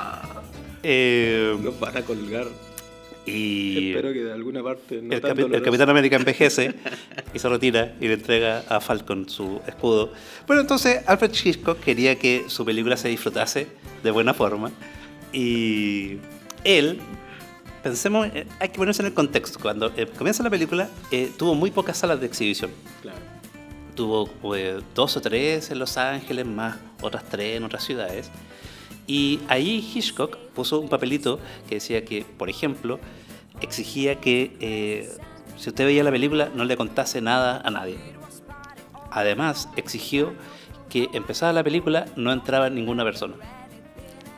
[0.82, 2.46] Eh, Nos van a colgar.
[3.30, 5.62] Y Espero que de alguna parte no el, capi- el.
[5.62, 6.74] Capitán América envejece
[7.34, 10.12] y se retira y le entrega a Falcon su escudo.
[10.46, 13.66] Bueno, entonces Alfred Hitchcock quería que su película se disfrutase
[14.02, 14.70] de buena forma
[15.32, 16.16] y
[16.64, 16.98] él,
[17.82, 19.58] pensemos, eh, hay que ponerse en el contexto.
[19.60, 22.70] Cuando eh, comienza la película, eh, tuvo muy pocas salas de exhibición.
[23.02, 23.18] Claro.
[23.94, 28.30] tuvo eh, dos o tres en Los Ángeles, más otras tres en otras ciudades.
[29.10, 33.00] Y ahí Hitchcock puso un papelito que decía que, por ejemplo,
[33.60, 35.10] exigía que eh,
[35.56, 37.98] si usted veía la película no le contase nada a nadie.
[39.10, 40.32] Además, exigió
[40.88, 43.34] que empezada la película no entraba ninguna persona.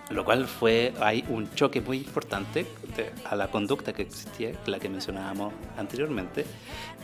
[0.08, 2.64] Lo cual fue, hay un choque muy importante
[3.28, 6.46] a la conducta que existía, la que mencionábamos anteriormente.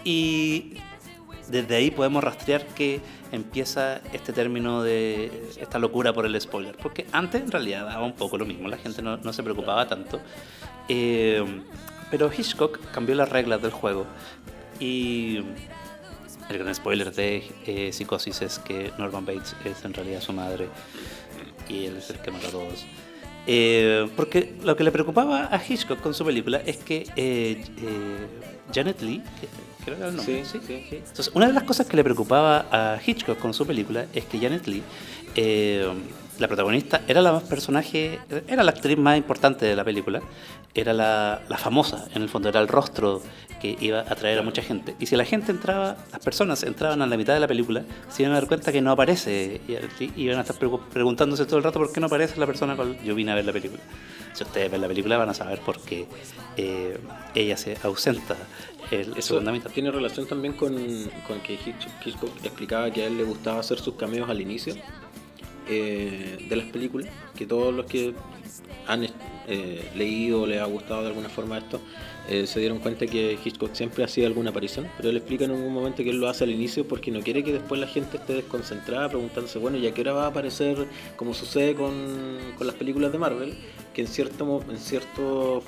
[0.05, 0.73] Y
[1.51, 3.01] desde ahí podemos rastrear que
[3.33, 6.77] empieza este término de esta locura por el spoiler.
[6.77, 10.21] Porque antes en realidad daba un poco lo mismo, la gente no, se preocupaba tanto.
[10.89, 11.45] Eh,
[12.11, 14.07] pero Hitchcock cambió las reglas del juego.
[14.81, 15.43] Y
[16.49, 20.69] el gran spoiler de eh, Psicosis es que Norman Bates es en realidad su madre
[21.69, 22.87] y él es el que mata a todos.
[23.51, 27.07] Eh, porque lo que le preocupaba a Hitchcock con su película es que
[28.75, 29.23] Janet Lee,
[29.87, 34.39] entonces, una de las cosas que le preocupaba a Hitchcock con su película es que
[34.39, 34.83] Janet Lee,
[35.35, 35.89] eh,
[36.39, 40.21] la protagonista, era la personaje, era la actriz más importante de la película,
[40.75, 43.23] era la, famosa, en el fondo, era el rostro
[43.61, 44.95] que iba a atraer a mucha gente.
[45.01, 48.23] Y si la gente entraba, las personas entraban a la mitad de la película, se
[48.23, 51.81] iban a dar cuenta que no aparece, y iban a estar preguntándose todo el rato
[51.81, 53.83] por qué no aparece la persona con yo vine a ver la película.
[54.33, 56.07] Si ustedes ven la película van a saber por qué
[56.57, 56.97] eh,
[57.35, 58.37] ella se ausenta
[58.91, 59.43] el Eso
[59.75, 60.75] tiene relación también con,
[61.27, 64.75] con, que Hitchcock explicaba que a él le gustaba hacer sus cameos al inicio
[65.69, 68.15] eh, de las películas, que todos los que
[68.87, 71.81] han eh, leído o les ha gustado de alguna forma esto,
[72.29, 75.73] eh, se dieron cuenta que Hitchcock siempre hacía alguna aparición, pero él explica en algún
[75.73, 78.35] momento que él lo hace al inicio porque no quiere que después la gente esté
[78.35, 82.77] desconcentrada preguntándose, bueno, ¿y a qué hora va a aparecer, como sucede con, con las
[82.77, 83.55] películas de Marvel?
[83.99, 85.23] Que en cierto en cierta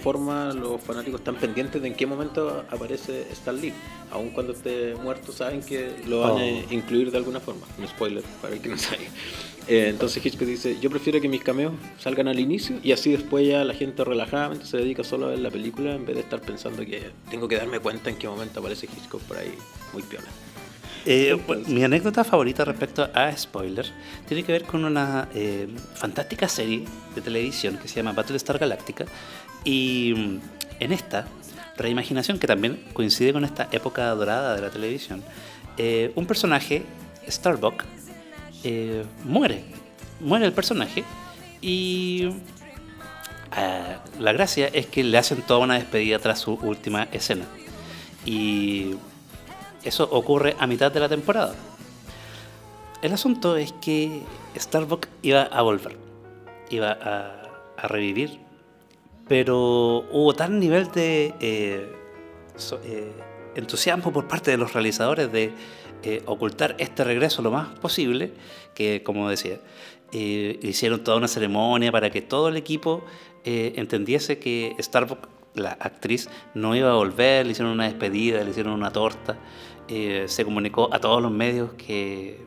[0.04, 3.72] forma los fanáticos están pendientes de en qué momento aparece Stan Lee.
[4.12, 6.62] Aun cuando esté muerto saben que lo van a oh.
[6.72, 7.66] incluir de alguna forma.
[7.76, 9.08] Un spoiler para el que no sabe.
[9.66, 13.48] Eh, entonces Hitchcock dice, yo prefiero que mis cameos salgan al inicio y así después
[13.48, 16.40] ya la gente relajadamente se dedica solo a ver la película en vez de estar
[16.40, 19.52] pensando que tengo que darme cuenta en qué momento aparece Hitchcock por ahí
[19.92, 20.28] muy piola.
[21.06, 23.86] Eh, mi anécdota favorita respecto a spoiler
[24.28, 26.84] tiene que ver con una eh, fantástica serie
[27.14, 29.06] de televisión que se llama Battlestar Galactica
[29.64, 30.40] y mm,
[30.80, 31.26] en esta
[31.76, 35.22] reimaginación que también coincide con esta época dorada de la televisión,
[36.14, 36.82] un personaje,
[37.26, 37.84] Starbuck,
[38.62, 39.64] eh, muere,
[40.20, 41.02] muere el personaje
[41.62, 42.28] y
[43.56, 47.46] eh, la gracia es que le hacen toda una despedida tras su última escena.
[48.26, 48.96] Y
[49.84, 51.54] eso ocurre a mitad de la temporada.
[53.02, 54.22] El asunto es que
[54.56, 55.96] Starbuck iba a volver,
[56.70, 57.36] iba a,
[57.88, 58.38] revivir,
[59.26, 61.90] pero hubo tal nivel de eh,
[63.54, 65.52] entusiasmo por parte de los realizadores de
[66.02, 68.32] eh, ocultar este regreso lo más posible,
[68.74, 69.60] que como decía,
[70.12, 73.04] eh, hicieron toda una ceremonia para que todo el equipo
[73.44, 78.50] eh, entendiese que Starbuck, la actriz, no iba a volver, le hicieron una despedida, le
[78.50, 79.36] hicieron una torta,
[80.26, 82.38] se comunicó a todos los medios que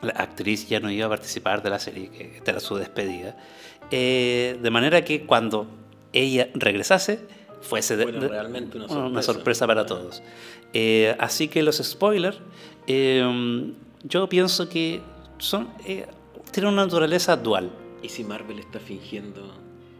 [0.00, 3.36] la actriz ya no iba a participar de la serie, que esta era su despedida,
[3.90, 5.66] de manera que cuando
[6.12, 7.20] ella regresase,
[7.62, 10.22] fuese realmente una sorpresa, para todos.
[10.72, 12.38] Eh, así que los spoilers,
[12.86, 15.00] eh, yo pienso que
[15.38, 16.06] son eh,
[16.50, 17.70] tienen una naturaleza dual.
[18.02, 19.54] ¿Y si Marvel está fingiendo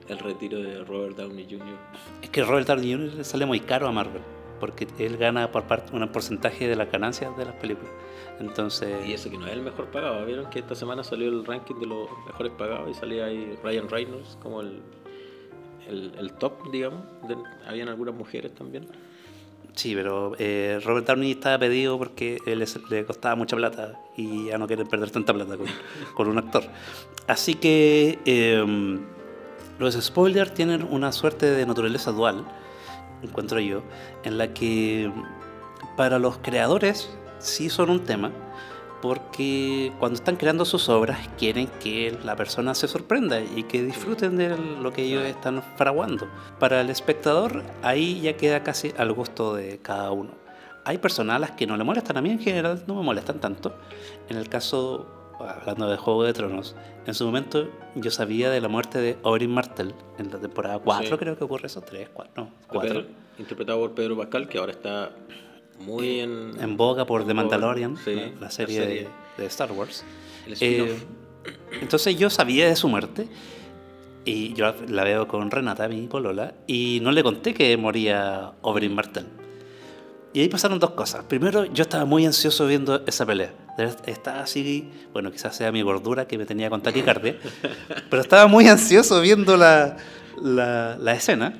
[0.08, 1.78] el retiro de Robert Downey Jr.?
[2.20, 3.14] Es que Robert Downey Jr.
[3.14, 4.22] le sale muy caro a Marvel,
[4.62, 7.90] porque él gana por parte un porcentaje de las ganancias de las películas.
[8.38, 9.04] Entonces...
[9.04, 10.24] Y eso que no es el mejor pagado.
[10.24, 13.88] ¿Vieron que esta semana salió el ranking de los mejores pagados y salía ahí Ryan
[13.88, 14.80] Reynolds como el
[15.88, 17.00] el, top, digamos.
[17.66, 18.86] habían algunas mujeres también.
[19.74, 24.58] Sí, pero eh, Robert Downey estaba pedido porque él le costaba mucha plata y ya
[24.58, 25.56] no quieren perder tanta plata
[26.14, 26.64] con, un actor.
[27.26, 29.00] Así que em,
[29.78, 32.44] los spoilers tienen una suerte de naturaleza dual,
[33.22, 33.82] encuentro yo,
[34.24, 35.10] en la que
[35.96, 38.30] para los creadores sí son un tema,
[39.00, 44.36] porque cuando están creando sus obras quieren que la persona se sorprenda y que disfruten
[44.36, 46.28] de lo que ellos están fraguando.
[46.60, 50.30] Para el espectador ahí ya queda casi al gusto de cada uno.
[50.84, 53.40] Hay personas a las que no le molestan, a mí en general no me molestan
[53.40, 53.74] tanto.
[54.28, 56.76] En el caso, hablando de Juego de Tronos,
[57.06, 61.18] en su momento yo sabía de la muerte de Oberyn Martell en la temporada 4,
[61.18, 63.04] creo que ocurre eso, 3, 4, no, 4.
[63.38, 65.10] Interpretado por Pedro Pascal, que ahora está
[65.80, 67.96] muy en, en boga por The Mandalorian,
[68.40, 70.04] la, serie De, Star Wars.
[70.60, 70.98] Eh,
[71.80, 73.28] entonces yo sabía de su muerte
[74.24, 78.94] y yo la veo con Renata, mi polola, y no le conté que moría Oberyn
[78.94, 79.26] Martell.
[80.32, 81.24] Y ahí pasaron dos cosas.
[81.24, 83.52] Primero, yo estaba muy ansioso viendo esa pelea.
[84.06, 87.36] Estaba así, bueno, quizás sea mi gordura que me tenía con taquicardia,
[88.10, 89.96] pero estaba muy ansioso viendo la,
[90.42, 91.54] la, la escena.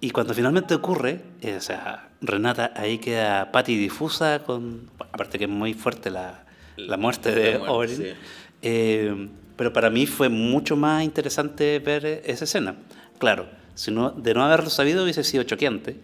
[0.00, 5.44] Y cuando finalmente ocurre, eh, o sea, Renata ahí queda pati difusa, con, aparte que
[5.44, 6.44] es muy fuerte la,
[6.76, 8.14] la muerte de Oberyn.
[8.62, 12.76] Eh, pero para mí fue mucho más interesante ver esa escena.
[13.18, 15.96] Claro, si no, de no haberlo sabido hubiese sido choqueante,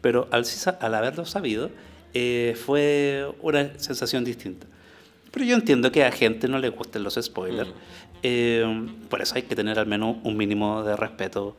[0.00, 0.44] pero al,
[0.80, 1.70] al haberlo sabido
[2.12, 4.66] eh, fue una sensación distinta.
[5.34, 7.72] Pero yo entiendo que a gente no le gusten los spoilers, mm.
[8.22, 11.56] eh, por eso hay que tener al menos un mínimo de respeto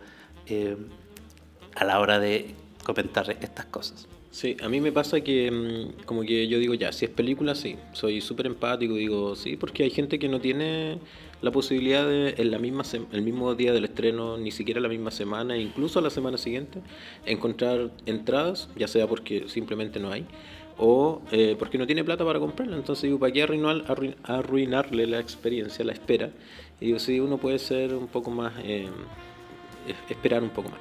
[0.48, 0.78] eh,
[1.76, 4.08] a la hora de comentar estas cosas.
[4.32, 7.54] Sí, a mí me pasa que mm, como que yo digo, ya, si es película,
[7.54, 11.00] sí, soy súper empático, digo, sí, porque hay gente que no tiene
[11.42, 15.12] la posibilidad de en la misma el mismo día del estreno, ni siquiera la misma
[15.12, 16.80] semana, incluso la semana siguiente,
[17.26, 20.26] encontrar entradas, ya sea porque simplemente no hay,
[20.78, 22.76] o eh, porque no tiene plata para comprarla.
[22.76, 23.86] Entonces digo, ¿para qué arruinar,
[24.24, 26.30] arruinarle la experiencia, la espera?
[26.80, 28.88] Y digo, sí, uno puede ser un poco más, eh,
[30.10, 30.80] esperar un poco más.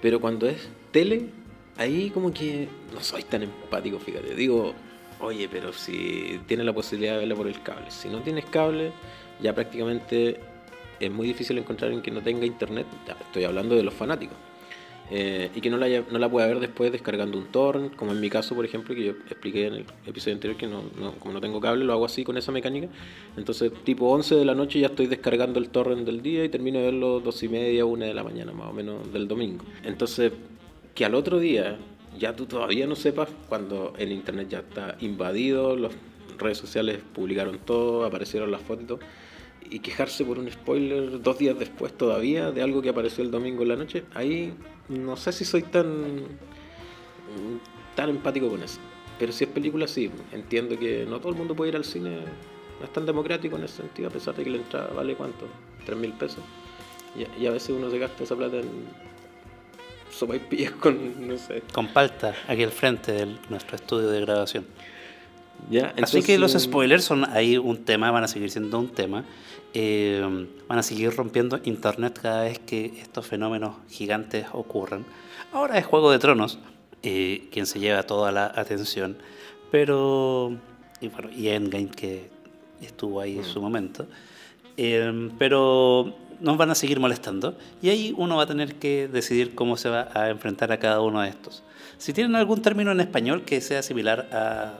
[0.00, 1.28] Pero cuando es tele,
[1.76, 4.34] ahí como que no soy tan empático, fíjate.
[4.34, 4.74] Digo,
[5.20, 7.90] oye, pero si tienes la posibilidad de verla por el cable.
[7.90, 8.92] Si no tienes cable,
[9.40, 10.40] ya prácticamente
[11.00, 12.86] es muy difícil encontrar en que no tenga internet.
[13.20, 14.36] Estoy hablando de los fanáticos.
[15.10, 18.20] Eh, y que no la, no la pueda ver después descargando un torrent, como en
[18.20, 20.82] mi caso, por ejemplo, que yo expliqué en el episodio anterior que no,
[21.18, 22.88] como no tengo cable, lo hago así con esa mecánica.
[23.36, 26.78] Entonces, tipo 11 de la noche ya estoy descargando el torrent del día y termino
[26.78, 29.64] de verlo dos y media, una de la mañana más o menos del domingo.
[29.84, 30.32] Entonces,
[30.94, 31.78] que al otro día
[32.18, 35.92] ya tú todavía no sepas cuando el internet ya está invadido, las
[36.38, 39.00] redes sociales publicaron todo, aparecieron las fotos
[39.70, 43.62] y quejarse por un spoiler dos días después todavía de algo que apareció el domingo
[43.62, 44.52] en la noche, ahí
[44.88, 46.26] no sé si soy tan,
[47.94, 48.78] tan empático con eso.
[49.18, 52.20] Pero si es película, sí, entiendo que no todo el mundo puede ir al cine,
[52.80, 55.46] no es tan democrático en ese sentido, a pesar de que la entrada vale cuánto,
[55.84, 56.42] tres mil pesos.
[57.14, 59.12] Y, y a veces uno se gasta esa plata en
[60.80, 61.62] con, no sé.
[61.72, 64.66] Con palta, aquí al frente de nuestro estudio de grabación.
[65.70, 65.94] ¿Ya?
[66.02, 69.24] Así que los spoilers son ahí un tema, van a seguir siendo un tema.
[69.74, 70.20] Eh,
[70.68, 75.04] van a seguir rompiendo internet cada vez que estos fenómenos gigantes ocurran.
[75.52, 76.58] Ahora es Juego de Tronos
[77.02, 79.16] eh, quien se lleva toda la atención,
[79.70, 80.52] pero.
[81.00, 82.30] Y bueno, y Endgame que
[82.80, 83.62] estuvo ahí en su mm.
[83.62, 84.06] momento.
[84.76, 89.54] Eh, pero nos van a seguir molestando y ahí uno va a tener que decidir
[89.54, 91.62] cómo se va a enfrentar a cada uno de estos.
[91.98, 94.74] Si tienen algún término en español que sea similar a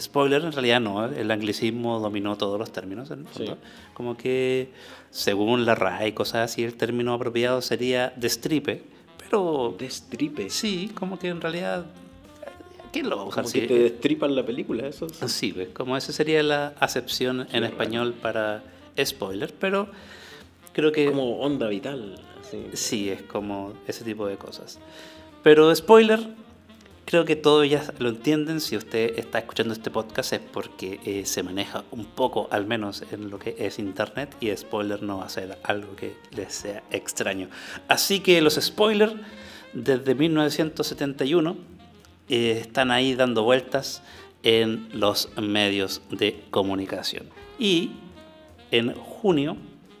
[0.00, 3.12] spoiler, en realidad no, el anglicismo dominó todos los términos,
[3.92, 4.70] como que
[5.10, 8.82] según la RAE y cosas así, el término apropiado sería destripe,
[9.18, 9.74] pero...
[9.78, 10.50] Destripe.
[10.50, 11.86] Sí, como que en realidad
[12.94, 13.42] ¿Quién lo va a usar?
[13.42, 15.08] Como que te destripan la película, eso.
[15.26, 18.62] Sí, como esa sería la acepción en español para
[19.04, 19.88] spoiler, pero
[20.72, 21.06] creo que...
[21.06, 22.20] Como onda vital.
[22.72, 24.78] Sí, es como ese tipo de cosas.
[25.42, 26.20] Pero spoiler,
[27.04, 28.60] creo que todos ya lo entienden.
[28.60, 33.04] Si usted está escuchando este podcast es porque eh, se maneja un poco, al menos
[33.10, 36.82] en lo que es Internet, y spoiler no va a ser algo que les sea
[36.90, 37.48] extraño.
[37.88, 39.14] Así que los spoilers,
[39.72, 41.56] desde 1971,
[42.28, 44.02] eh, están ahí dando vueltas
[44.42, 47.28] en los medios de comunicación.
[47.58, 47.92] Y
[48.70, 49.56] en junio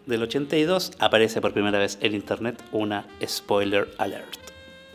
[0.06, 4.43] del 82 aparece por primera vez en Internet una spoiler alert.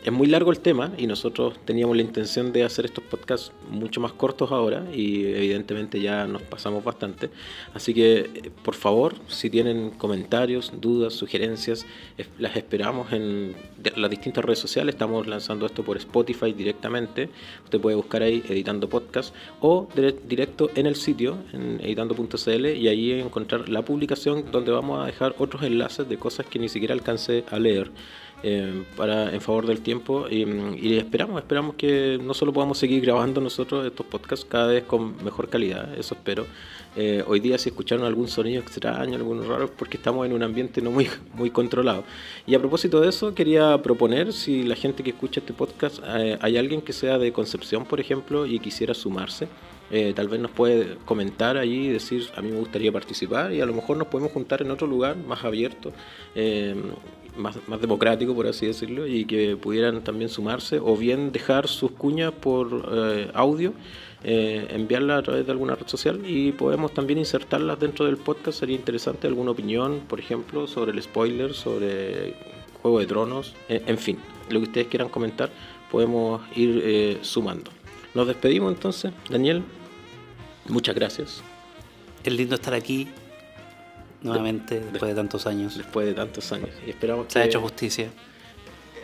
[0.02, 4.00] Es muy largo el tema y nosotros teníamos la intención de hacer estos podcasts mucho
[4.00, 7.28] más cortos ahora y evidentemente ya nos pasamos bastante.
[7.74, 11.84] Así que por favor, si tienen comentarios, dudas, sugerencias,
[12.38, 13.54] las esperamos en
[13.94, 14.94] las distintas redes sociales.
[14.94, 17.28] Estamos lanzando esto por Spotify directamente.
[17.64, 19.86] Usted puede buscar ahí editando podcast o
[20.26, 25.34] directo en el sitio, en editando.cl y ahí encontrar la publicación donde vamos a dejar
[25.38, 27.90] otros enlaces de cosas que ni siquiera alcancé a leer.
[28.42, 33.38] Eh, para en favor del tiempo y, esperamos, esperamos que no solo podamos seguir grabando
[33.38, 36.46] nosotros estos podcasts cada vez con mejor calidad, eso espero.
[36.96, 40.80] Eh, hoy día si escucharon algún sonido extraño, algunos raros, porque estamos en un ambiente
[40.80, 42.02] no muy, muy controlado.
[42.46, 46.38] Y a propósito de eso, quería proponer, si la gente que escucha este podcast, eh,
[46.40, 49.48] hay alguien que sea de Concepción, por ejemplo, y quisiera sumarse,
[50.14, 53.66] tal vez nos puede comentar allí y decir, a mí me gustaría participar y a
[53.66, 55.92] lo mejor nos podemos juntar en otro lugar más abierto
[57.36, 61.92] más, más democrático, por así decirlo, y que pudieran también sumarse o bien dejar sus
[61.92, 63.72] cuñas por eh, audio,
[64.22, 68.60] eh, enviarlas a través de alguna red social y podemos también insertarlas dentro del podcast.
[68.60, 72.34] Sería interesante alguna opinión, por ejemplo, sobre el spoiler, sobre
[72.82, 74.18] Juego de Tronos, eh, en fin,
[74.48, 75.50] lo que ustedes quieran comentar,
[75.90, 77.70] podemos ir sumando.
[78.14, 79.62] Nos despedimos entonces, Daniel.
[80.66, 81.42] Muchas gracias.
[82.24, 83.08] Es lindo estar aquí
[84.22, 85.76] nuevamente después de tantos años.
[85.76, 86.70] Después de tantos años.
[86.86, 88.10] Y esperamos Se ha hecho justicia.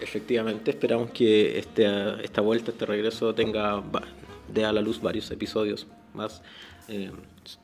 [0.01, 1.87] Efectivamente, esperamos que este,
[2.23, 3.83] esta vuelta, este regreso tenga
[4.49, 6.43] dé a la luz varios episodios más,
[6.89, 7.11] eh,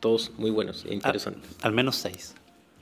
[0.01, 1.51] todos muy buenos e interesantes.
[1.63, 2.35] Al, menos seis.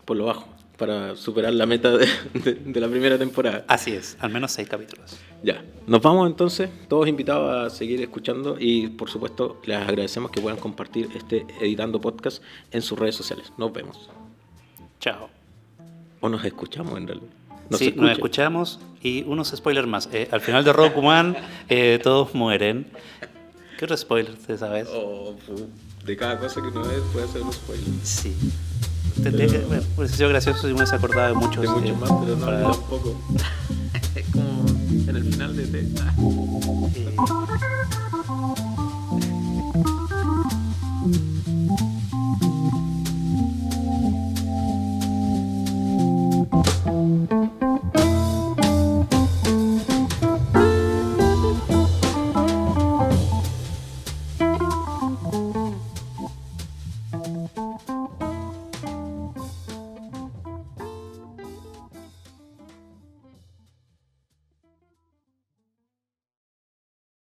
[0.05, 0.49] Por lo bajo,
[0.81, 3.67] para superar la meta de, la primera temporada.
[3.69, 5.15] Así es, al menos seis capítulos.
[5.43, 10.41] Ya, nos vamos entonces, todos invitados a seguir escuchando y por supuesto les agradecemos que
[10.41, 13.53] puedan compartir este Editando Podcast en sus redes sociales.
[13.59, 14.09] Nos vemos.
[15.01, 15.29] Chao.
[16.19, 17.29] O nos escuchamos en realidad.
[17.73, 20.09] sí, nos escuchamos y unos spoilers más.
[20.13, 21.37] Eh, al final de Rock One
[21.69, 22.87] eh, todos mueren.
[23.79, 24.89] ¿Qué otro spoiler te sabes?
[24.91, 25.37] Oh,
[26.07, 27.87] de cada cosa que no es puede ser un spoiler.
[28.03, 28.35] Sí.
[29.17, 31.63] Bueno, pues ha sido gracioso y uno se acordaba de muchos.
[31.63, 32.67] De eh, mucho eh, más, pero no para...
[32.69, 33.21] un poco.
[34.15, 34.65] es como
[35.09, 35.81] en el final de T.
[35.81, 37.17] Eh...